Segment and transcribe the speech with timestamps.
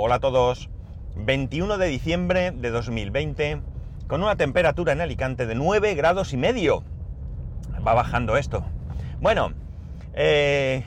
[0.00, 0.70] Hola a todos.
[1.16, 3.62] 21 de diciembre de 2020,
[4.06, 6.84] con una temperatura en Alicante de 9 grados y medio.
[7.84, 8.64] Va bajando esto.
[9.20, 9.54] Bueno,
[10.14, 10.84] eh,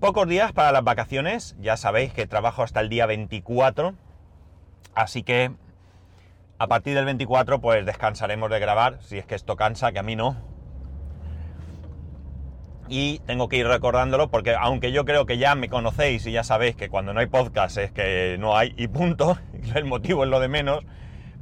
[0.00, 1.54] pocos días para las vacaciones.
[1.60, 3.92] Ya sabéis que trabajo hasta el día 24.
[4.94, 5.52] Así que
[6.58, 10.02] a partir del 24 pues descansaremos de grabar, si es que esto cansa, que a
[10.02, 10.47] mí no.
[12.88, 16.42] Y tengo que ir recordándolo porque aunque yo creo que ya me conocéis y ya
[16.42, 19.38] sabéis que cuando no hay podcast es que no hay y punto,
[19.74, 20.84] el motivo es lo de menos,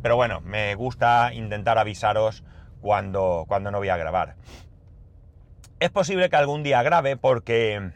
[0.02, 2.42] pero bueno, me gusta intentar avisaros
[2.80, 4.34] cuando, cuando no voy a grabar.
[5.78, 7.92] Es posible que algún día grabe porque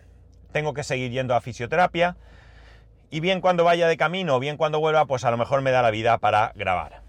[0.52, 2.16] tengo que seguir yendo a fisioterapia
[3.10, 5.82] y bien cuando vaya de camino, bien cuando vuelva, pues a lo mejor me da
[5.82, 7.02] la vida para grabar.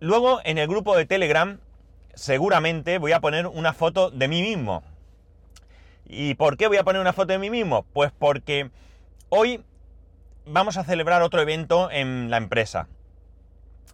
[0.00, 1.60] Luego en el grupo de Telegram
[2.14, 4.82] seguramente voy a poner una foto de mí mismo.
[6.06, 7.84] ¿Y por qué voy a poner una foto de mí mismo?
[7.92, 8.70] Pues porque
[9.28, 9.64] hoy
[10.44, 12.88] vamos a celebrar otro evento en la empresa.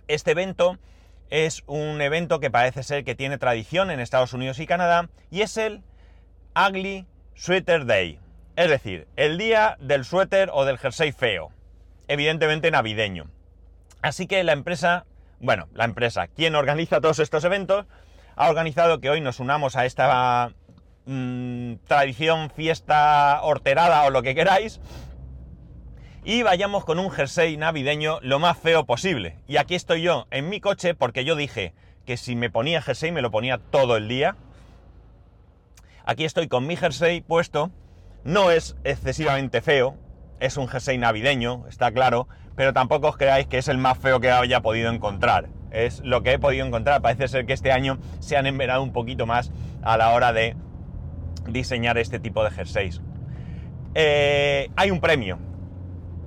[0.08, 0.78] Este evento
[1.30, 5.42] es un evento que parece ser que tiene tradición en Estados Unidos y Canadá y
[5.42, 5.82] es el
[6.56, 8.18] Ugly Sweater Day.
[8.56, 11.52] Es decir, el día del suéter o del jersey feo.
[12.08, 13.26] Evidentemente navideño.
[14.02, 15.04] Así que la empresa,
[15.38, 17.86] bueno, la empresa, quien organiza todos estos eventos,
[18.38, 20.52] ha organizado que hoy nos unamos a esta
[21.06, 24.80] mmm, tradición, fiesta horterada o lo que queráis,
[26.24, 29.38] y vayamos con un jersey navideño lo más feo posible.
[29.48, 31.74] Y aquí estoy yo en mi coche porque yo dije
[32.06, 34.36] que si me ponía jersey me lo ponía todo el día.
[36.04, 37.72] Aquí estoy con mi jersey puesto.
[38.22, 39.96] No es excesivamente feo,
[40.38, 44.20] es un jersey navideño, está claro, pero tampoco os creáis que es el más feo
[44.20, 47.02] que haya podido encontrar es lo que he podido encontrar.
[47.02, 49.50] Parece ser que este año se han enverado un poquito más
[49.82, 50.56] a la hora de
[51.48, 53.00] diseñar este tipo de jerseys.
[53.94, 55.38] Eh, hay un premio.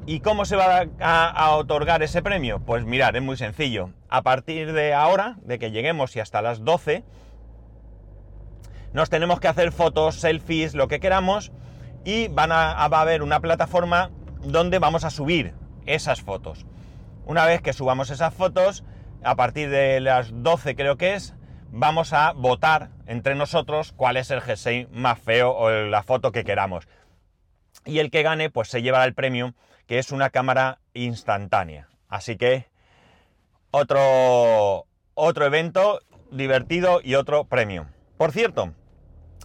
[0.06, 2.60] ¿Y cómo se va a, otorgar ese premio?
[2.60, 3.92] Pues mirad, es muy sencillo.
[4.10, 7.04] A partir de ahora, de que lleguemos y hasta las 12,
[8.94, 11.52] nos tenemos que hacer fotos, selfies, lo que queramos,
[12.04, 14.10] y van a, va a haber una plataforma
[14.44, 15.54] donde vamos a subir
[15.86, 16.66] esas fotos.
[17.26, 18.84] Una vez que subamos esas fotos,
[19.24, 21.36] a partir de las 12 creo que es,
[21.72, 26.44] vamos a votar entre nosotros cuál es el jersey más feo o la foto que
[26.44, 26.88] queramos.
[27.86, 29.54] Y el que gane pues se llevará el premio,
[29.88, 31.88] que es una cámara instantánea.
[32.08, 32.68] Así que
[33.72, 36.00] otro, otro evento
[36.32, 37.88] divertido y otro premio.
[38.18, 38.74] Por cierto,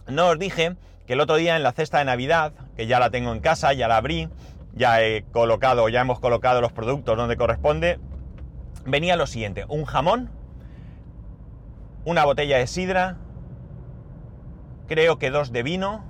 [0.07, 3.09] no os dije que el otro día en la cesta de Navidad, que ya la
[3.09, 4.29] tengo en casa, ya la abrí,
[4.73, 7.99] ya he colocado, ya hemos colocado los productos donde corresponde,
[8.87, 10.31] venía lo siguiente, un jamón,
[12.05, 13.17] una botella de sidra,
[14.87, 16.05] creo que dos de vino,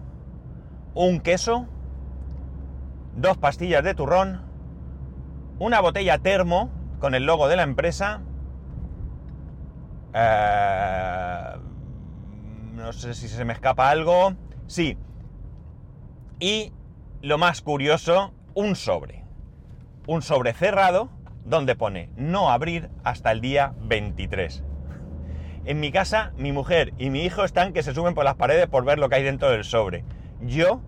[0.94, 1.66] un queso,
[3.16, 4.44] dos pastillas de turrón,
[5.60, 8.22] una botella termo con el logo de la empresa,
[10.14, 11.56] eh,
[12.74, 14.34] no sé si se me escapa algo,
[14.68, 14.98] sí,
[16.40, 16.72] y
[17.24, 19.24] lo más curioso, un sobre,
[20.06, 21.10] un sobre cerrado,
[21.48, 24.64] donde pone no abrir hasta el día 23.
[25.66, 28.68] En mi casa, mi mujer y mi hijo están que se suben por las paredes
[28.68, 30.04] por ver lo que hay dentro del sobre.
[30.42, 30.82] Yo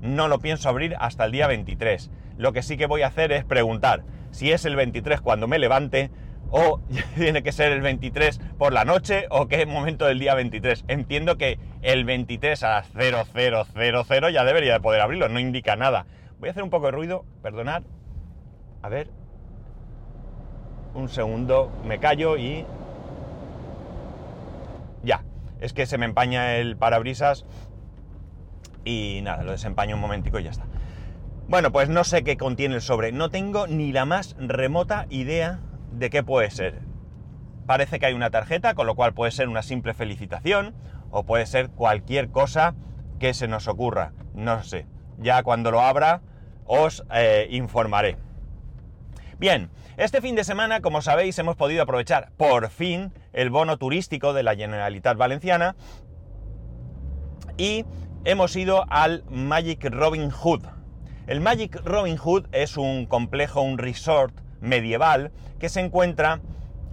[0.00, 2.10] no lo pienso abrir hasta el día 23.
[2.36, 5.58] Lo que sí que voy a hacer es preguntar si es el 23 cuando me
[5.58, 6.10] levante
[6.50, 6.80] o
[7.14, 10.84] tiene que ser el 23 por la noche o qué momento del día 23.
[10.88, 16.06] Entiendo que el 23 a las 0000 ya debería de poder abrirlo, no indica nada.
[16.38, 17.82] Voy a hacer un poco de ruido, perdonad.
[18.82, 19.10] A ver,
[20.94, 22.64] un segundo, me callo y...
[25.02, 25.24] Ya,
[25.60, 27.44] es que se me empaña el parabrisas
[28.84, 30.64] y nada, lo desempaño un momentico y ya está.
[31.48, 35.60] Bueno, pues no sé qué contiene el sobre, no tengo ni la más remota idea
[35.92, 36.80] de qué puede ser.
[37.66, 40.74] Parece que hay una tarjeta, con lo cual puede ser una simple felicitación
[41.10, 42.74] o puede ser cualquier cosa
[43.18, 44.86] que se nos ocurra, no sé.
[45.18, 46.22] Ya cuando lo abra
[46.64, 48.16] os eh, informaré.
[49.42, 54.34] Bien, este fin de semana, como sabéis, hemos podido aprovechar por fin el bono turístico
[54.34, 55.74] de la Generalitat Valenciana
[57.56, 57.84] y
[58.24, 60.62] hemos ido al Magic Robin Hood.
[61.26, 66.40] El Magic Robin Hood es un complejo, un resort medieval que se encuentra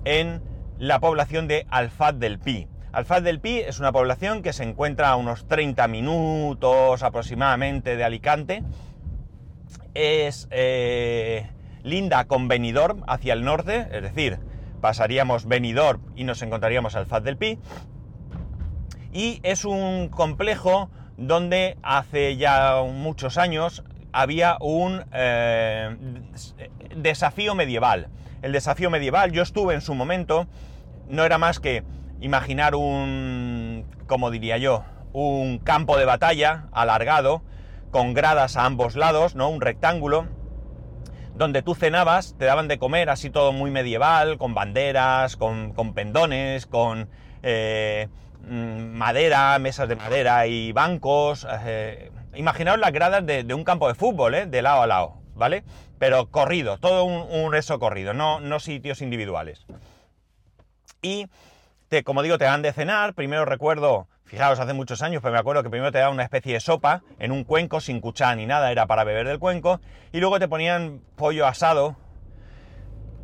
[0.04, 0.42] en
[0.80, 2.68] la población de Alfaz del Pi.
[2.92, 8.04] Alfaz del Pi es una población que se encuentra a unos 30 minutos aproximadamente de
[8.04, 8.63] Alicante.
[9.94, 11.48] Es eh,
[11.89, 14.39] linda con Benidorm hacia el norte, es decir,
[14.81, 17.59] pasaríamos Benidorm y nos encontraríamos al Faz del Pi.
[19.12, 25.95] Y es un complejo donde hace ya muchos años, había un eh,
[26.95, 28.07] desafío medieval.
[28.41, 30.47] El desafío medieval, yo estuve en su momento,
[31.09, 31.83] no era más que
[32.21, 37.41] imaginar un, como diría yo, un campo de batalla alargado,
[37.91, 39.50] con gradas a ambos lados, ¿no?
[39.50, 40.27] Un rectángulo,
[41.39, 46.65] donde tú cenabas, te daban de comer así todo muy medieval, con banderas, con, pendones,
[46.65, 47.07] con
[47.44, 48.09] eh,
[48.41, 51.47] mm, madera, mesas de madera y bancos.
[51.65, 54.45] Eh, imaginaos las gradas de, un campo de fútbol, ¿eh?
[54.47, 55.63] de lado a lado, ¿vale?
[55.97, 59.65] Pero corrido, todo un, un eso corrido, no, no sitios individuales.
[61.01, 61.27] Y,
[61.88, 65.40] te, como digo, te dan de cenar, primero recuerdo Fijaos, hace muchos años, pero me
[65.40, 68.46] acuerdo que primero te daban una especie de sopa en un cuenco sin cuchara ni
[68.46, 69.81] nada, era para beber del cuenco,
[70.12, 71.96] y luego te ponían pollo asado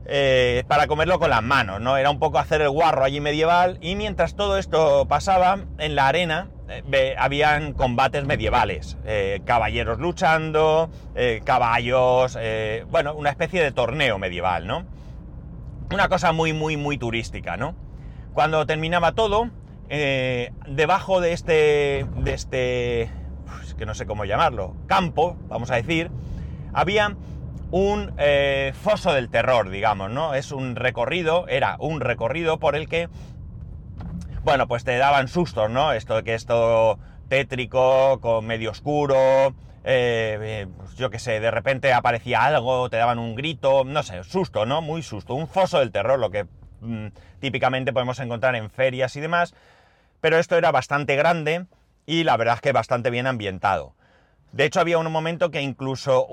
[0.08, 1.98] eh, para comerlo con las manos, ¿no?
[1.98, 6.08] Era un poco hacer el guarro allí medieval, y mientras todo esto pasaba, en la
[6.08, 10.90] arena eh, habían combates medievales, eh, caballeros luchando,
[11.44, 12.36] caballos,
[12.90, 14.86] bueno, una especie de torneo medieval, ¿no?
[15.94, 17.76] Una cosa muy, muy, muy turística, ¿no?
[18.34, 19.52] Cuando terminaba todo,
[19.90, 23.10] eh, debajo de este, de este,
[23.78, 26.10] que no sé cómo llamarlo, campo, vamos a decir,
[26.74, 27.16] había
[27.72, 30.34] un eh, foso del terror, digamos, ¿no?
[30.34, 33.10] Es un recorrido, era un recorrido por el que,
[34.44, 35.92] bueno, pues te daban sustos, ¿no?
[35.92, 39.54] Esto que es todo tétrico, con medio oscuro,
[39.84, 44.24] eh, pues yo qué sé, de repente aparecía algo, te daban un grito, no sé,
[44.24, 44.82] susto, ¿no?
[44.82, 46.46] Muy susto, un foso del terror, lo que
[46.82, 47.08] mm,
[47.40, 49.54] típicamente podemos encontrar en ferias y demás,
[50.22, 51.66] pero esto era bastante grande
[52.06, 53.94] y la verdad es que bastante bien ambientado.
[54.52, 56.28] De hecho, había un momento que incluso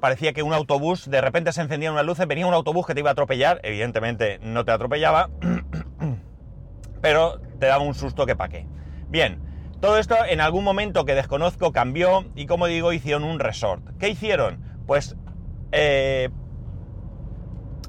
[0.00, 3.00] parecía que un autobús, de repente se encendían unas luces, venía un autobús que te
[3.00, 5.30] iba a atropellar, evidentemente no te atropellaba,
[7.00, 8.66] pero te daba un susto que pa' qué.
[9.08, 9.38] Bien,
[9.80, 13.84] todo esto en algún momento que desconozco cambió y como digo, hicieron un resort.
[14.00, 14.60] ¿Qué hicieron?
[14.86, 15.14] Pues
[15.70, 16.30] eh,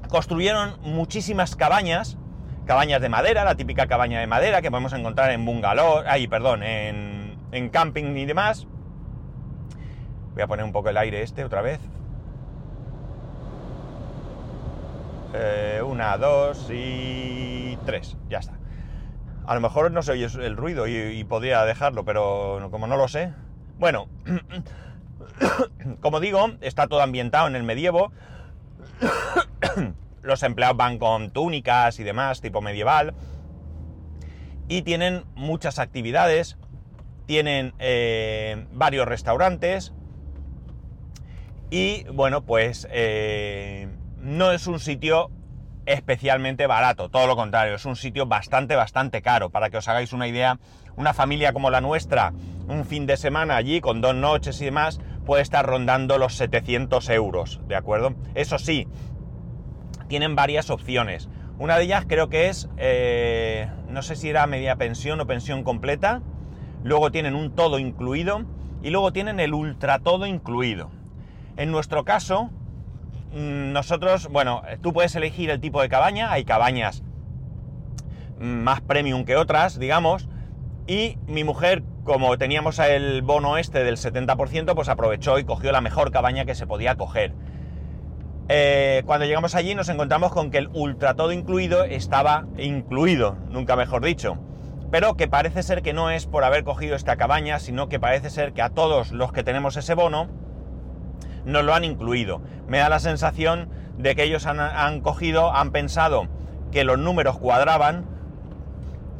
[0.08, 2.18] construyeron muchísimas cabañas
[2.66, 6.62] cabañas de madera, la típica cabaña de madera que podemos encontrar en bungalow, ahí, perdón,
[6.62, 8.66] en, camping y demás.
[10.34, 11.80] Voy a poner un poco el aire este otra vez.
[15.32, 18.58] Eh, una, dos y tres, ya está.
[19.46, 23.08] A lo mejor no se oye el ruido y podría dejarlo, pero como no lo
[23.08, 23.32] sé.
[23.78, 24.08] Bueno,
[26.00, 28.12] como digo, está todo ambientado en el medievo
[30.22, 33.14] los empleados van con túnicas y demás, tipo medieval.
[34.68, 36.56] Y tienen muchas actividades,
[37.26, 39.92] tienen eh, varios restaurantes.
[41.70, 43.88] Y bueno, pues eh,
[44.18, 45.30] no es un sitio
[45.86, 49.50] especialmente barato, todo lo contrario, es un sitio bastante, bastante caro.
[49.50, 50.58] Para que os hagáis una idea,
[50.96, 52.32] una familia como la nuestra,
[52.68, 57.08] un fin de semana allí con dos noches y demás, puede estar rondando los 700
[57.10, 58.14] euros, ¿de acuerdo?
[58.34, 58.88] Eso sí,
[60.08, 61.28] tienen varias opciones.
[61.58, 65.62] Una de ellas creo que es, eh, no sé si era media pensión o pensión
[65.62, 66.22] completa.
[66.84, 68.44] Luego tienen un todo incluido
[68.82, 70.90] y luego tienen el ultra todo incluido.
[71.56, 72.50] En nuestro caso,
[73.32, 76.30] mm, nosotros, bueno, tú puedes elegir el tipo de cabaña.
[76.30, 77.02] Hay cabañas
[78.38, 80.28] más premium que otras, digamos.
[80.86, 85.80] Y mi mujer, como teníamos el bono este del 70%, pues aprovechó y cogió la
[85.80, 87.34] mejor cabaña que se podía coger.
[88.48, 93.74] Eh, cuando llegamos allí nos encontramos con que el ultra todo incluido estaba incluido, nunca
[93.74, 94.38] mejor dicho.
[94.90, 98.30] Pero que parece ser que no es por haber cogido esta cabaña, sino que parece
[98.30, 100.28] ser que a todos los que tenemos ese bono
[101.44, 102.40] nos lo han incluido.
[102.68, 106.28] Me da la sensación de que ellos han, cogido, han pensado
[106.70, 108.06] que los números cuadraban,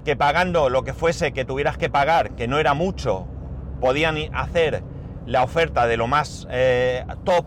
[0.04, 3.26] que pagando lo que fuese que tuvieras que pagar, que no era mucho,
[3.80, 4.84] podían hacer
[5.26, 7.46] la oferta de lo más eh, top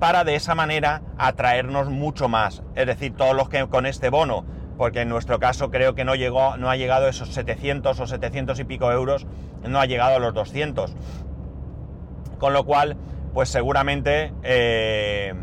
[0.00, 2.62] para de esa manera atraernos mucho más.
[2.74, 4.44] Es decir, todos los que con este bono,
[4.76, 8.58] porque en nuestro caso creo que no, llegó, no ha llegado esos 700 o 700
[8.58, 9.26] y pico euros,
[9.62, 10.96] no ha llegado a los 200.
[12.38, 12.96] Con lo cual,
[13.34, 15.34] pues seguramente eh,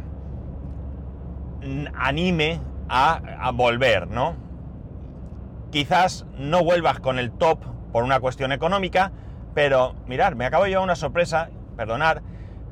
[1.96, 2.60] anime
[2.90, 4.36] a, volver, ¿no?
[5.72, 7.60] Quizás no vuelvas con el top
[7.92, 9.12] por una cuestión económica,
[9.54, 12.22] pero mirar, me acabo de llevar una sorpresa, perdonad,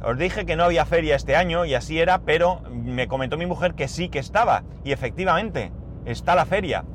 [0.04, 3.46] os dije que no había feria este año y así era, pero me comentó mi
[3.46, 4.64] mujer que sí que estaba.
[4.84, 5.72] Y efectivamente,
[6.06, 6.86] está la feria.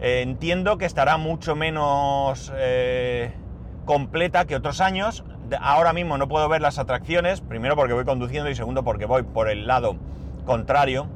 [0.00, 3.32] Entiendo que estará mucho menos eh,
[3.84, 5.24] completa que otros años.
[5.60, 9.24] Ahora mismo no puedo ver las atracciones, primero porque voy conduciendo y segundo porque voy
[9.24, 9.96] por el lado
[10.46, 11.08] contrario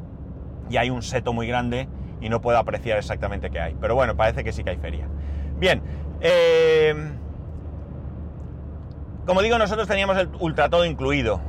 [0.68, 1.88] y hay un seto muy grande
[2.20, 3.76] y no puedo apreciar exactamente qué hay.
[3.80, 5.06] Pero bueno, parece que sí que hay feria.
[5.58, 5.82] Bien,
[6.20, 6.94] eh,
[9.26, 11.40] como digo, nosotros teníamos el ultra todo incluido.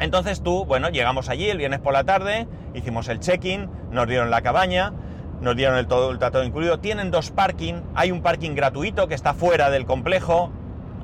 [0.00, 4.30] Entonces tú, bueno, llegamos allí el viernes por la tarde, hicimos el check-in, nos dieron
[4.30, 4.92] la cabaña,
[5.40, 6.80] nos dieron el todo el trato incluido.
[6.80, 10.50] Tienen dos parking, hay un parking gratuito que está fuera del complejo.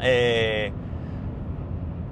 [0.00, 0.73] Eh,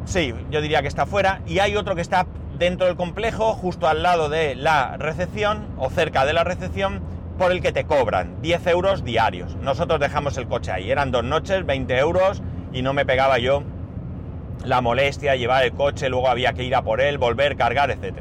[0.05, 1.41] sí, yo diría que está fuera.
[1.47, 2.27] Y hay otro que está
[2.59, 7.01] dentro del complejo, justo al lado de la recepción o cerca de la recepción,
[7.39, 9.57] por el que te cobran 10 euros diarios.
[9.57, 12.43] Nosotros dejamos el coche ahí, eran dos noches, 20 euros
[12.77, 13.63] y no me pegaba yo
[14.63, 18.15] la molestia, llevar el coche, luego había que ir a por él, volver, cargar, etc.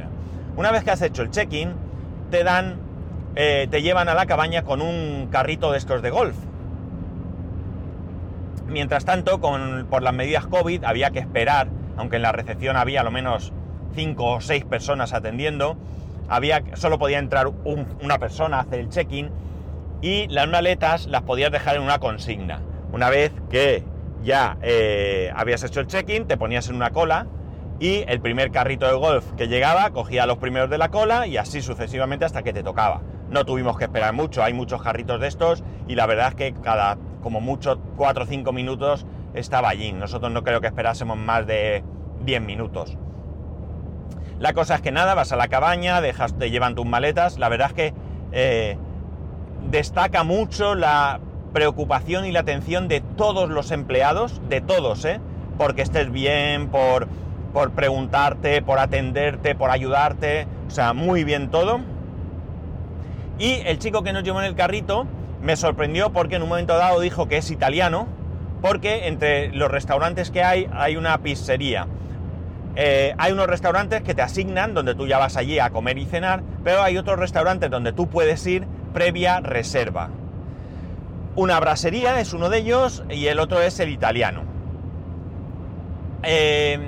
[0.55, 1.73] Una vez que has hecho el check-in,
[2.31, 2.77] te dan,
[3.35, 6.37] eh, te llevan a la cabaña con un carrito de estos de golf.
[8.65, 13.03] Mientras tanto, con, por las medidas COVID había que esperar, aunque en la recepción había
[13.03, 13.51] lo menos
[13.93, 15.75] 5 o 6 personas atendiendo,
[16.29, 19.31] había, solo podía entrar una persona a hacer el check-in
[20.01, 22.61] y las maletas las podías dejar en una consigna.
[22.93, 23.83] Una vez que
[24.25, 27.27] ya eh, habías hecho el check-in, te ponías en una cola
[27.79, 31.27] y el primer carrito de golf que llegaba cogía a los primeros de la cola
[31.27, 33.01] y así sucesivamente hasta que te tocaba.
[33.29, 36.53] No tuvimos que esperar mucho, hay muchos carritos de estos y la verdad es que
[36.53, 39.93] cada como mucho 4 o 5 minutos estaba allí.
[39.93, 41.83] Nosotros no creo que esperásemos más de
[42.23, 42.97] 10 minutos.
[44.39, 47.39] La cosa es que nada, vas a la cabaña, dejas, te llevan tus maletas.
[47.39, 47.93] La verdad es que
[48.31, 48.77] eh,
[49.69, 51.19] destaca mucho la
[51.55, 55.21] preocupación y la atención de todos los empleados, de todos, ¿eh?
[55.57, 57.07] Porque estés bien, por,
[57.53, 61.79] por preguntarte, por atenderte, por ayudarte, o sea, muy bien todo.
[63.39, 65.07] Y el chico que nos llevó en el carrito
[65.41, 68.05] me sorprendió porque en un momento dado dijo que es italiano,
[68.61, 71.87] porque entre los restaurantes que hay hay una pizzería.
[72.75, 76.05] Eh, hay unos restaurantes que te asignan donde tú ya vas allí a comer y
[76.05, 80.09] cenar, pero hay otros restaurantes donde tú puedes ir previa reserva.
[81.35, 84.43] Una brasería es uno de ellos y el otro es el italiano.
[86.23, 86.79] Eh,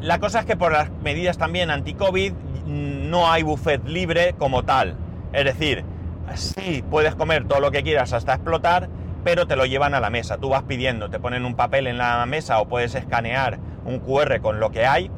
[0.00, 2.32] la cosa es que por las medidas también anti-COVID
[2.66, 4.94] no hay buffet libre como tal.
[5.32, 5.84] Es decir,
[6.34, 8.88] sí puedes comer todo lo que quieras hasta explotar,
[9.24, 10.38] pero te lo llevan a la mesa.
[10.38, 14.40] Tú vas pidiendo, te ponen un papel en la mesa o puedes escanear un QR
[14.40, 15.10] con lo que hay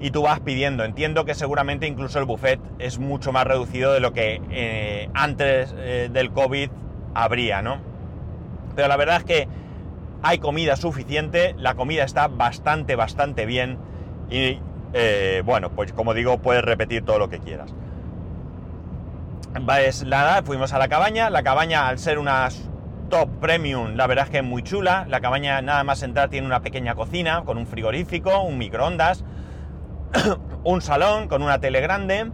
[0.00, 0.84] y tú vas pidiendo.
[0.84, 5.74] Entiendo que seguramente incluso el buffet es mucho más reducido de lo que eh, antes
[5.76, 6.70] eh, del COVID
[7.22, 7.78] habría, ¿no?
[8.74, 9.48] Pero la verdad es que
[10.22, 13.78] hay comida suficiente, la comida está bastante, bastante bien
[14.30, 14.58] y
[14.92, 17.74] eh, bueno, pues como digo, puedes repetir todo lo que quieras.
[19.64, 22.48] Pues nada, fuimos a la cabaña, la cabaña al ser una
[23.08, 26.46] top premium, la verdad es que es muy chula, la cabaña nada más entrar tiene
[26.46, 29.24] una pequeña cocina con un frigorífico, un microondas,
[30.64, 32.30] un salón con una tele grande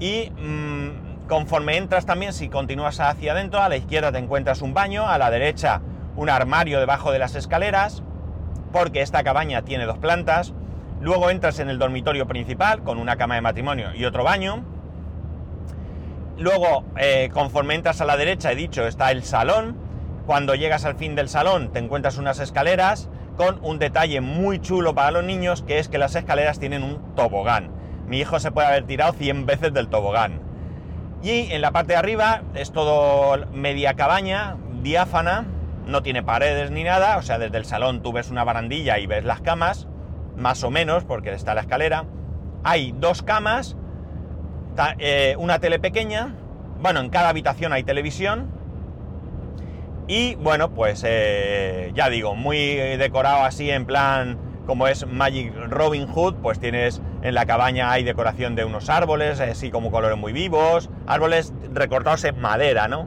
[0.00, 4.72] y mm, Conforme entras también, si continúas hacia adentro, a la izquierda te encuentras un
[4.72, 5.82] baño, a la derecha
[6.16, 8.02] un armario debajo de las escaleras,
[8.72, 10.54] porque esta cabaña tiene dos plantas.
[11.00, 14.64] Luego entras en el dormitorio principal con una cama de matrimonio y otro baño.
[16.38, 19.76] Luego, eh, conforme entras a la derecha, he dicho, está el salón.
[20.26, 24.94] Cuando llegas al fin del salón te encuentras unas escaleras con un detalle muy chulo
[24.94, 27.70] para los niños, que es que las escaleras tienen un tobogán.
[28.06, 30.47] Mi hijo se puede haber tirado 100 veces del tobogán.
[31.22, 35.46] Y en la parte de arriba es todo media cabaña, diáfana,
[35.86, 39.06] no tiene paredes ni nada, o sea, desde el salón tú ves una barandilla y
[39.06, 39.88] ves las camas,
[40.36, 42.04] más o menos, porque está la escalera.
[42.62, 43.76] Hay dos camas,
[44.98, 46.34] eh, una tele pequeña,
[46.80, 48.52] bueno, en cada habitación hay televisión.
[50.06, 56.06] Y bueno, pues eh, ya digo, muy decorado así en plan como es Magic Robin
[56.06, 60.32] Hood, pues tienes en la cabaña hay decoración de unos árboles, así como colores muy
[60.32, 63.06] vivos, árboles recortados en madera, ¿no?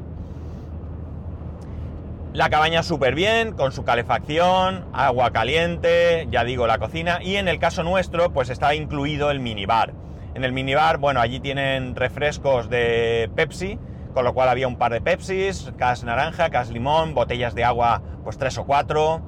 [2.33, 7.49] La cabaña súper bien, con su calefacción, agua caliente, ya digo, la cocina, y en
[7.49, 9.93] el caso nuestro, pues está incluido el minibar.
[10.33, 13.77] En el minibar, bueno, allí tienen refrescos de Pepsi,
[14.13, 18.01] con lo cual había un par de Pepsis, cas naranja, cas limón, botellas de agua,
[18.23, 19.21] pues tres o cuatro,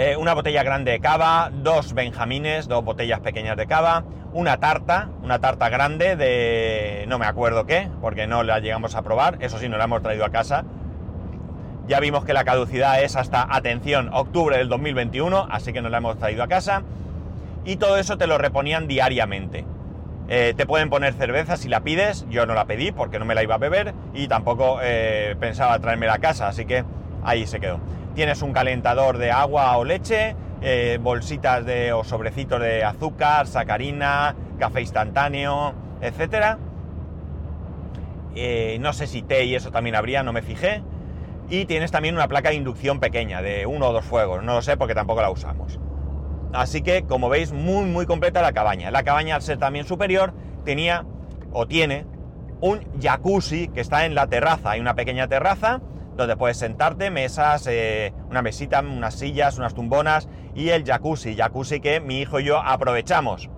[0.00, 5.08] eh, una botella grande de cava, dos benjamines, dos botellas pequeñas de cava, una tarta,
[5.24, 9.58] una tarta grande de no me acuerdo qué, porque no la llegamos a probar, eso
[9.58, 10.64] sí, no la hemos traído a casa.
[11.88, 15.98] Ya vimos que la caducidad es hasta, atención, octubre del 2021, así que no la
[15.98, 16.84] hemos traído a casa.
[17.64, 19.64] Y todo eso te lo reponían diariamente.
[20.28, 23.34] Eh, te pueden poner cerveza si la pides, yo no la pedí porque no me
[23.34, 26.84] la iba a beber y tampoco eh, pensaba traerme a casa, así que
[27.24, 27.80] ahí se quedó
[28.18, 34.34] tienes un calentador de agua o leche, eh, bolsitas de, o sobrecitos de azúcar, sacarina,
[34.58, 36.58] café instantáneo, etc.
[38.34, 40.82] Eh, no sé si té y eso también habría, no me fijé.
[41.48, 44.62] Y tienes también una placa de inducción pequeña, de uno o dos fuegos, no lo
[44.62, 45.78] sé porque tampoco la usamos.
[46.52, 48.90] Así que, como veis, muy, muy completa la cabaña.
[48.90, 50.34] La cabaña, al ser también superior,
[50.64, 51.06] tenía
[51.52, 52.04] o tiene
[52.60, 54.72] un jacuzzi que está en la terraza.
[54.72, 55.80] Hay una pequeña terraza
[56.18, 61.36] donde puedes sentarte, mesas, eh, una mesita, unas sillas, unas tumbonas y el jacuzzi.
[61.36, 63.48] Jacuzzi que mi hijo y yo aprovechamos.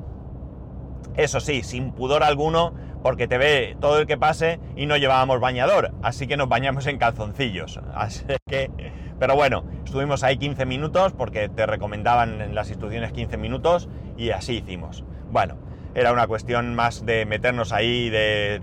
[1.17, 5.40] Eso sí, sin pudor alguno, porque te ve todo el que pase y no llevábamos
[5.40, 7.81] bañador, así que nos bañamos en calzoncillos.
[7.95, 8.71] Así que,
[9.19, 14.31] pero bueno, estuvimos ahí 15 minutos porque te recomendaban en las instrucciones 15 minutos y
[14.31, 15.05] así hicimos.
[15.31, 15.57] Bueno,
[15.95, 18.62] era una cuestión más de meternos ahí, de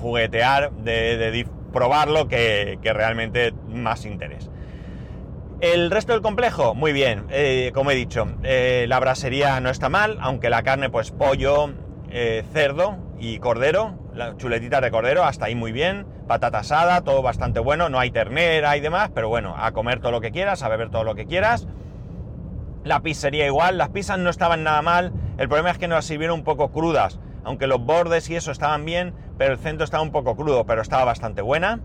[0.00, 4.50] juguetear, de, probarlo que, que realmente más interés.
[5.60, 9.88] El resto del complejo, muy bien, eh, como he dicho, eh, la brasería no está
[9.88, 11.70] mal, aunque la carne, pues pollo,
[12.10, 17.22] eh, cerdo y cordero, la chuletita de cordero, hasta ahí muy bien, patata asada, todo
[17.22, 20.62] bastante bueno, no hay ternera y demás, pero bueno, a comer todo lo que quieras,
[20.62, 21.66] a beber todo lo que quieras.
[22.84, 26.38] La pizzería igual, las pizzas no estaban nada mal, el problema es que nos sirvieron
[26.38, 30.12] un poco crudas, aunque los bordes y eso estaban bien, pero el centro estaba un
[30.12, 31.80] poco crudo, pero estaba bastante buena.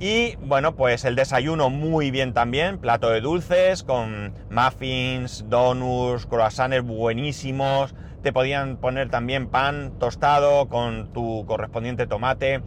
[0.00, 6.84] Y bueno, pues el desayuno muy bien también, plato de dulces con muffins, donuts, croissants
[6.84, 7.94] buenísimos.
[8.24, 12.60] Te podían poner también pan tostado con tu correspondiente tomate.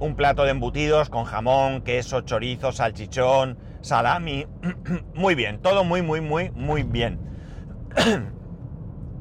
[0.00, 4.48] Un plato de embutidos con jamón, queso, chorizo, salchichón, salami.
[5.14, 7.20] muy bien, todo muy, muy, muy, muy bien.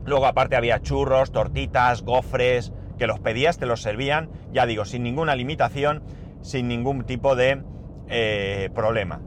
[0.05, 5.03] Luego aparte había churros, tortitas, gofres, que los pedías, te los servían, ya digo, sin
[5.03, 6.03] ninguna limitación
[6.43, 7.63] sin ningún tipo de
[8.09, 9.21] eh, problema.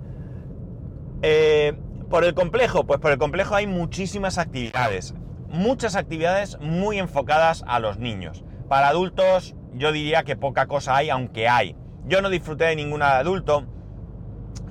[1.22, 1.74] Eh,
[2.08, 5.14] por el complejo, pues por el complejo hay muchísimas actividades,
[5.48, 8.44] muchas actividades muy enfocadas a los niños.
[8.68, 11.74] Para adultos yo diría que poca cosa hay, aunque hay.
[12.06, 13.64] Yo no disfruté de ninguna de adulto,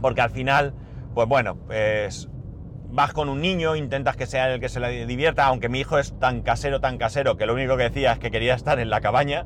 [0.01, 0.73] porque al final,
[1.13, 2.29] pues bueno, pues
[2.95, 5.99] vas con un niño, intentas que sea el que se le divierta, aunque mi hijo
[5.99, 8.89] es tan casero, tan casero, que lo único que decía es que quería estar en
[8.89, 9.45] la cabaña.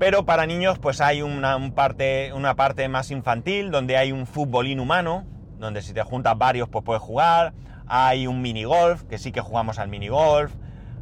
[0.00, 4.66] Pero para niños pues hay una, parte, una parte más infantil donde hay un fútbol
[4.66, 5.24] inhumano,
[5.58, 7.54] donde si te juntas varios pues puedes jugar.
[7.86, 10.52] Hay un mini golf, que sí que jugamos al mini golf.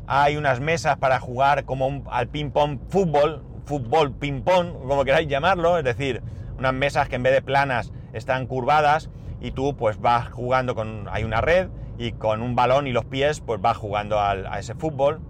[0.07, 5.27] Hay unas mesas para jugar como al ping pong fútbol, fútbol ping pong, como queráis
[5.27, 5.79] llamarlo.
[5.79, 6.23] Es decir,
[6.59, 9.09] unas mesas que en vez de planas están curvadas
[9.45, 11.07] y tú pues vas jugando con...
[11.11, 14.75] hay una red y con un balón y los pies pues vas jugando a ese
[14.75, 15.21] fútbol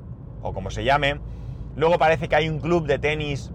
[0.41, 1.19] o como se llame.
[1.75, 3.51] Luego parece que hay un club de tenis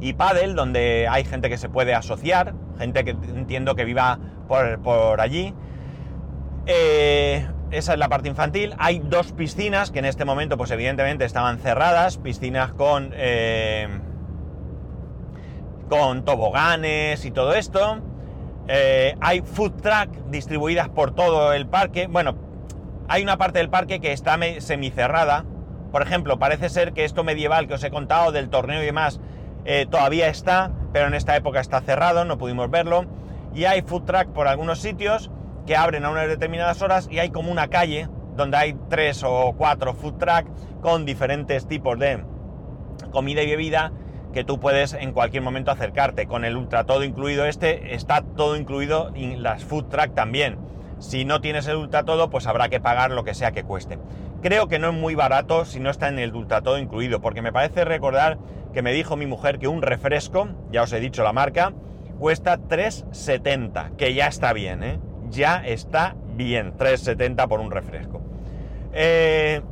[0.00, 5.20] y pádel, donde hay gente que se puede asociar, gente que entiendo que viva por,
[5.20, 5.52] allí.
[6.66, 8.74] Eh, esa es la parte infantil.
[8.78, 13.88] Hay dos piscinas que en este momento, pues evidentemente estaban cerradas, piscinas con, eh,
[15.88, 18.00] con toboganes y todo esto.
[18.68, 22.06] Eh, hay food truck distribuidas por todo el parque.
[22.08, 22.36] Bueno,
[23.08, 25.44] hay una parte del parque que está semicerrada.
[25.92, 29.20] Por ejemplo, parece ser que esto medieval que os he contado del torneo y demás
[29.64, 33.06] eh, todavía está, pero en esta época está cerrado, no pudimos verlo.
[33.54, 35.30] Y hay food truck por algunos sitios
[35.66, 39.54] que abren a unas determinadas horas y hay como una calle donde hay tres o
[39.56, 40.46] cuatro food truck
[40.80, 42.22] con diferentes tipos de
[43.10, 43.92] comida y bebida
[44.36, 46.26] que tú puedes en cualquier momento acercarte.
[46.26, 50.58] Con el ultra todo incluido este, está todo incluido y las food truck también.
[50.98, 53.98] Si no tienes el ultra todo, pues habrá que pagar lo que sea que cueste.
[54.42, 57.40] Creo que no es muy barato si no está en el ultra todo incluido, porque
[57.40, 58.36] me parece recordar
[58.74, 61.72] que me dijo mi mujer que un refresco, ya os he dicho la marca,
[62.18, 65.00] cuesta 3,70, que ya está bien, ¿eh?
[65.30, 68.20] Ya está bien, 3,70 por un refresco.
[68.92, 69.62] Eh,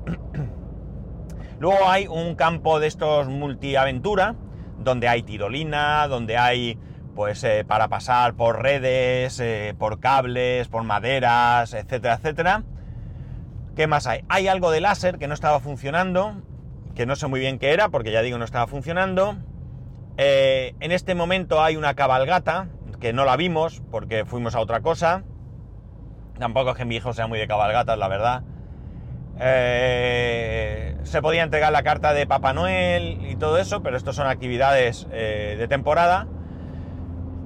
[1.58, 4.36] luego hay un campo de estos multiaventura,
[4.78, 6.78] donde hay tirolina, donde hay
[7.14, 12.64] pues eh, para pasar por redes, eh, por cables, por maderas, etcétera, etcétera.
[13.76, 14.24] ¿Qué más hay?
[14.28, 16.42] Hay algo de láser que no estaba funcionando,
[16.94, 19.36] que no sé muy bien qué era, porque ya digo, no estaba funcionando.
[20.16, 22.68] Eh, en este momento hay una cabalgata,
[23.00, 25.24] que no la vimos, porque fuimos a otra cosa.
[26.38, 28.42] Tampoco es que mi hijo sea muy de cabalgatas, la verdad.
[29.38, 35.08] Se podía entregar la carta de Papá Noel y todo eso, pero esto son actividades
[35.10, 36.26] de temporada.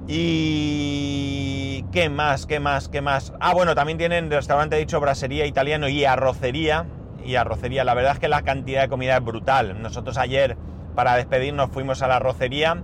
[0.07, 1.85] Y...
[1.91, 2.45] ¿Qué más?
[2.45, 2.87] ¿Qué más?
[2.87, 3.33] ¿Qué más?
[3.39, 6.85] Ah, bueno, también tienen restaurante, dicho, brasería italiano y arrocería.
[7.25, 9.81] Y arrocería, la verdad es que la cantidad de comida es brutal.
[9.81, 10.55] Nosotros ayer,
[10.95, 12.83] para despedirnos, fuimos a la arrocería.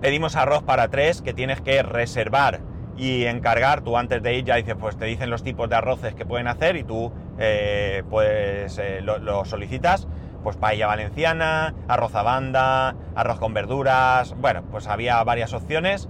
[0.00, 2.60] Pedimos arroz para tres, que tienes que reservar
[2.98, 3.80] y encargar.
[3.80, 6.48] Tú antes de ir ya dices, pues te dicen los tipos de arroces que pueden
[6.48, 10.06] hacer y tú eh, pues eh, lo solicitas
[10.42, 16.08] pues paella valenciana, arroz a banda, arroz con verduras, bueno, pues había varias opciones.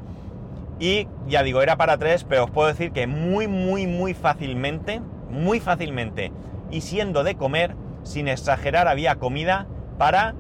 [0.79, 5.01] Y ya digo, era para tres, pero os puedo decir que muy, muy, muy fácilmente,
[5.31, 6.33] muy fácilmente,
[6.71, 7.75] y siendo de comer,
[8.05, 9.67] sin exagerar, había comida
[9.99, 10.35] para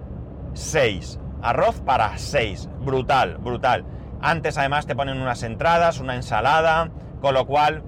[0.52, 1.18] seis.
[1.42, 2.68] Arroz para seis.
[2.80, 3.84] Brutal, brutal.
[4.20, 7.82] Antes además te ponen unas entradas, una ensalada, con lo cual,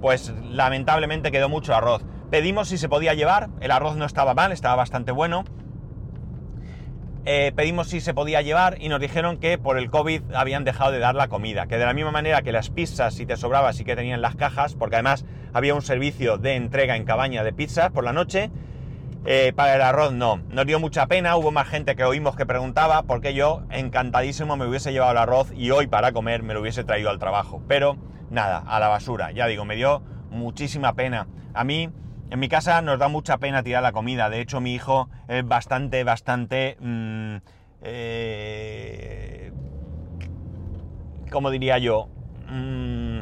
[0.00, 2.04] pues lamentablemente quedó mucho arroz.
[2.30, 5.44] Pedimos si se podía llevar, el arroz no estaba mal, estaba bastante bueno.
[7.28, 10.92] Eh, pedimos si se podía llevar y nos dijeron que por el COVID habían dejado
[10.92, 13.72] de dar la comida, que de la misma manera que las pizzas si te sobraba
[13.72, 17.52] sí que tenían las cajas, porque además había un servicio de entrega en cabaña de
[17.52, 18.52] pizzas por la noche,
[19.26, 20.36] eh, para el arroz no.
[20.50, 24.66] Nos dio mucha pena, hubo más gente que oímos que preguntaba, porque yo encantadísimo me
[24.66, 27.60] hubiese llevado el arroz y hoy para comer me lo hubiese traído al trabajo.
[27.66, 27.96] Pero
[28.30, 29.32] nada, a la basura.
[29.32, 31.26] Ya digo, me dio muchísima pena.
[31.54, 31.90] A mí,
[32.30, 34.30] en mi casa nos da mucha pena tirar la comida.
[34.30, 36.76] De hecho, mi hijo es bastante, bastante...
[36.80, 37.36] Mm,
[37.82, 39.52] eh,
[41.30, 42.08] ¿Cómo diría yo?
[42.48, 43.20] Mm,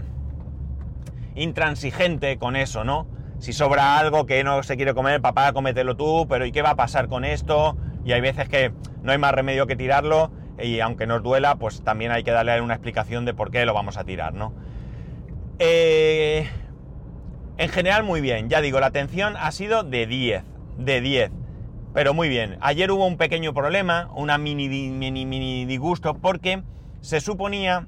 [1.34, 3.06] intransigente con eso, ¿no?
[3.38, 6.70] Si sobra algo que no se quiere comer, papá, cómetelo tú, pero ¿y qué va
[6.70, 7.76] a pasar con esto?
[8.04, 11.82] Y hay veces que no hay más remedio que tirarlo y aunque nos duela, pues
[11.82, 14.52] también hay que darle una explicación de por qué lo vamos a tirar, ¿no?
[15.58, 16.48] Eh,
[17.56, 20.42] en general muy bien, ya digo, la atención ha sido de 10,
[20.78, 21.30] de 10,
[21.92, 22.58] pero muy bien.
[22.60, 26.62] Ayer hubo un pequeño problema, una mini, mini, mini disgusto, porque
[27.00, 27.86] se suponía...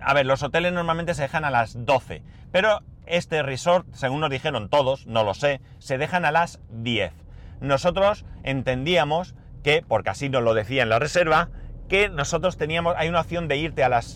[0.00, 4.30] a ver, los hoteles normalmente se dejan a las 12, pero este resort, según nos
[4.30, 7.12] dijeron todos, no lo sé, se dejan a las 10.
[7.60, 11.50] Nosotros entendíamos que, porque así nos lo decía en la reserva,
[11.88, 14.06] que nosotros teníamos, hay una opción de irte a las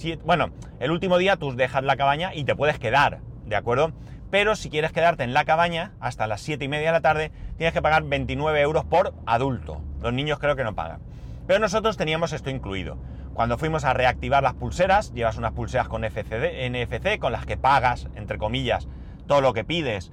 [0.00, 3.92] 7, bueno, el último día tú dejas la cabaña y te puedes quedar, ¿de acuerdo?
[4.30, 7.32] Pero si quieres quedarte en la cabaña hasta las 7 y media de la tarde,
[7.56, 9.80] tienes que pagar 29 euros por adulto.
[10.00, 11.00] Los niños creo que no pagan.
[11.46, 12.98] Pero nosotros teníamos esto incluido.
[13.36, 18.08] Cuando fuimos a reactivar las pulseras, llevas unas pulseras con NFC con las que pagas,
[18.14, 18.88] entre comillas,
[19.26, 20.10] todo lo que pides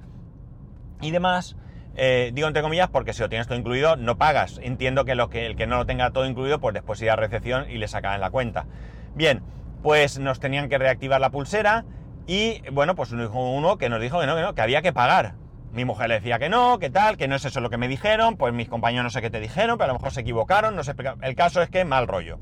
[1.00, 1.56] y demás.
[1.96, 4.60] Eh, digo entre comillas porque si lo tienes todo incluido no pagas.
[4.62, 7.78] Entiendo que, el que no lo tenga todo incluido pues después irá a recepción y
[7.78, 8.66] le sacarán la cuenta.
[9.14, 9.42] Bien,
[9.82, 11.86] pues nos tenían que reactivar la pulsera
[12.26, 15.36] y bueno, pues uno que nos dijo que no, que no, que había que pagar.
[15.72, 17.88] Mi mujer le decía que no, que tal, que no es eso lo que me
[17.88, 20.76] dijeron, pues mis compañeros no sé qué te dijeron, pero a lo mejor se equivocaron,
[20.76, 22.38] no sé, el caso es que mal rollo.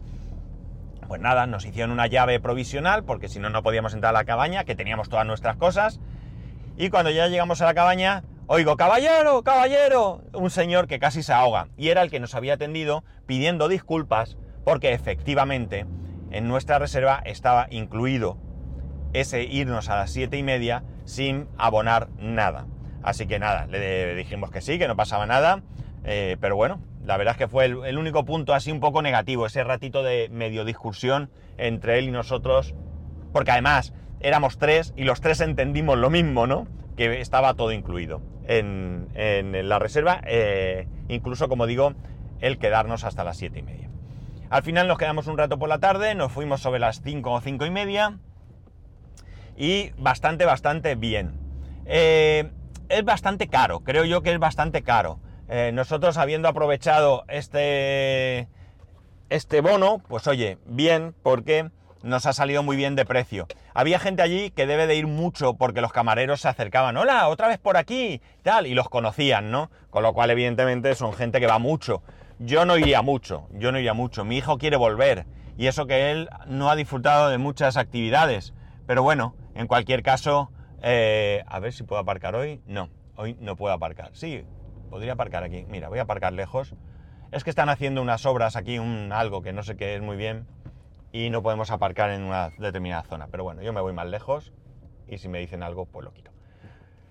[1.12, 4.24] Pues nada, nos hicieron una llave provisional, porque si no, no podíamos entrar a la
[4.24, 6.00] cabaña, que teníamos todas nuestras cosas.
[6.78, 11.34] Y cuando ya llegamos a la cabaña, oigo, caballero, caballero, un señor que casi se
[11.34, 11.68] ahoga.
[11.76, 15.84] Y era el que nos había atendido pidiendo disculpas, porque efectivamente
[16.30, 18.38] en nuestra reserva estaba incluido
[19.12, 22.68] ese irnos a las siete y media sin abonar nada.
[23.02, 25.60] Así que nada, le dijimos que sí, que no pasaba nada,
[26.04, 29.46] eh, pero bueno, la verdad es que fue el, único punto así un poco negativo,
[29.46, 32.74] ese ratito de medio discusión entre él y nosotros,
[33.32, 36.68] porque además éramos tres y los tres entendimos lo mismo, ¿no?
[36.96, 39.08] Que estaba todo incluido en,
[39.68, 41.94] la reserva, eh, incluso como digo,
[42.40, 43.88] el quedarnos hasta las siete y media.
[44.50, 47.40] Al final nos quedamos un rato por la tarde, nos fuimos sobre las cinco o
[47.40, 48.18] cinco y media
[49.56, 51.32] y bastante, bastante bien.
[51.86, 52.50] Eh,
[52.88, 55.18] es bastante caro, creo yo que es bastante caro.
[55.48, 58.48] Eh, nosotros habiendo aprovechado este,
[59.28, 61.70] este bono, pues oye, bien, porque
[62.02, 63.46] nos ha salido muy bien de precio.
[63.74, 67.48] Había gente allí que debe de ir mucho porque los camareros se acercaban, hola, otra
[67.48, 69.70] vez por aquí, tal, y los conocían, ¿no?
[69.90, 72.02] Con lo cual, evidentemente, son gente que va mucho.
[72.38, 74.24] Yo no iría mucho, yo no iría mucho.
[74.24, 75.26] Mi hijo quiere volver,
[75.56, 78.52] y eso que él no ha disfrutado de muchas actividades.
[78.86, 80.50] Pero bueno, en cualquier caso,
[80.82, 82.60] eh, a ver si puedo aparcar hoy.
[82.66, 84.10] No, hoy no puedo aparcar.
[84.12, 84.44] Sí,
[84.92, 85.64] Podría aparcar aquí.
[85.70, 86.74] Mira, voy a aparcar lejos.
[87.30, 90.18] Es que están haciendo unas obras aquí, un algo que no sé qué es muy
[90.18, 90.46] bien,
[91.12, 93.28] y no podemos aparcar en una determinada zona.
[93.28, 94.52] Pero bueno, yo me voy más lejos
[95.08, 96.30] y si me dicen algo, pues lo quito.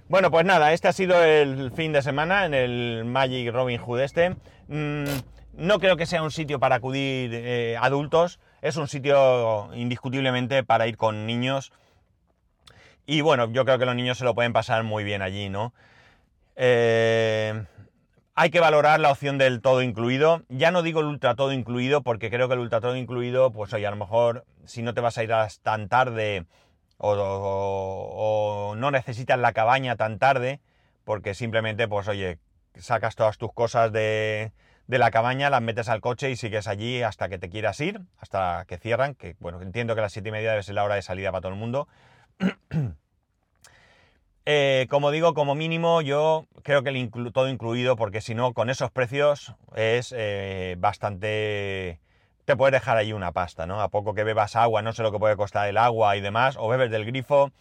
[0.09, 4.01] Bueno, pues nada, este ha sido el fin de semana en el Magic Robin Hood
[4.01, 4.35] este.
[4.67, 5.05] Mm,
[5.53, 10.85] no creo que sea un sitio para acudir eh, adultos, es un sitio indiscutiblemente para
[10.85, 11.73] ir con niños.
[13.07, 15.73] Y bueno, yo creo que los niños se lo pueden pasar muy bien allí, ¿no?
[16.63, 17.65] Eh,
[18.35, 20.43] hay que valorar la opción del todo incluido.
[20.47, 23.73] Ya no digo el ultra todo incluido porque creo que el ultra todo incluido, pues
[23.73, 25.31] oye, a lo mejor si no te vas a ir
[25.63, 26.45] tan tarde
[26.97, 30.61] o, no necesitas la cabaña tan tarde,
[31.03, 32.37] porque simplemente, pues oye,
[32.75, 34.51] sacas todas tus cosas de,
[34.85, 38.65] la cabaña, las metes al coche y sigues allí hasta que te quieras ir, hasta
[38.67, 41.01] que cierran, que bueno, entiendo que las siete y media debe ser la hora de
[41.01, 41.87] salida para todo el mundo.
[44.45, 48.89] Eh, como digo, como mínimo yo creo que todo incluido, porque si no, con esos
[48.91, 51.99] precios es eh, bastante
[52.45, 53.81] te puedes dejar ahí una pasta, ¿no?
[53.81, 56.57] A poco que bebas agua, no sé lo que puede costar el agua y demás,
[56.59, 57.51] o bebes del grifo,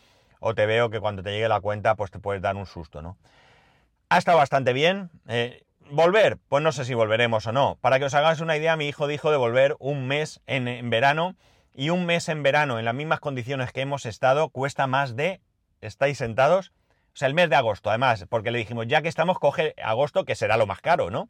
[0.41, 3.03] o te veo que cuando te llegue la cuenta, pues te puedes dar un susto,
[3.03, 3.17] ¿no?
[4.09, 5.11] Ha estado bastante bien.
[5.29, 6.39] Eh, ¿Volver?
[6.49, 7.77] Pues no sé si volveremos o no.
[7.81, 10.89] Para que os hagáis una idea, mi hijo dijo de volver un mes en, en
[10.91, 11.37] verano,
[11.75, 15.41] y un mes en verano en las mismas condiciones que hemos estado cuesta más de...
[15.81, 16.73] ¿Estáis sentados?
[17.13, 20.25] O sea, el mes de agosto, además, porque le dijimos, ya que estamos, coge agosto,
[20.25, 21.29] que será lo más caro, ¿no?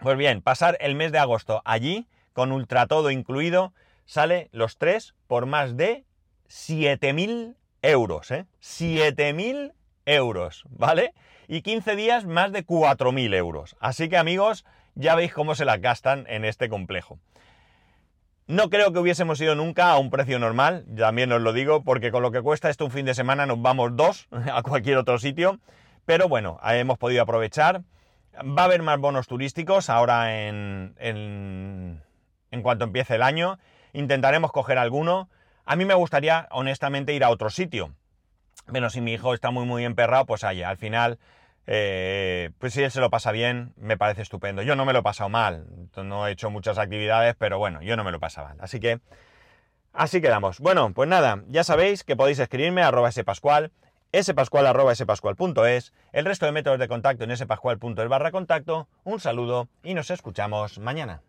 [0.00, 3.72] Pues bien, pasar el mes de agosto allí, con ultra todo incluido,
[4.06, 6.04] sale los tres por más de
[6.48, 8.46] 7.000 euros, ¿eh?
[8.62, 9.72] 7.000
[10.06, 11.14] euros, ¿vale?
[11.46, 13.76] Y 15 días más de 4.000 euros.
[13.80, 14.64] Así que amigos,
[14.94, 17.18] ya veis cómo se las gastan en este complejo.
[18.48, 22.10] No creo que hubiésemos ido nunca a un precio normal, también os lo digo, porque
[22.10, 25.18] con lo que cuesta esto un fin de semana nos vamos dos a cualquier otro
[25.18, 25.58] sitio.
[26.06, 27.82] Pero bueno, hemos podido aprovechar.
[28.34, 32.02] Va a haber más bonos turísticos ahora en, en,
[32.50, 33.58] en cuanto empiece el año.
[33.92, 35.28] Intentaremos coger alguno.
[35.66, 37.92] A mí me gustaría, honestamente, ir a otro sitio.
[38.72, 40.70] Pero si mi hijo está muy, muy emperrado, pues allá.
[40.70, 41.18] Al final,
[41.70, 44.62] eh, pues si él se lo pasa bien, me parece estupendo.
[44.62, 47.94] Yo no me lo he pasado mal, no he hecho muchas actividades, pero bueno, yo
[47.94, 48.56] no me lo he pasado mal.
[48.60, 49.00] Así que,
[49.92, 50.60] así quedamos.
[50.60, 53.70] Bueno, pues nada, ya sabéis que podéis escribirme a arroba spascual,
[54.18, 58.88] spascual arroba spascual.es, el resto de métodos de contacto en spascual.es barra contacto.
[59.04, 61.20] Un saludo y nos escuchamos mañana.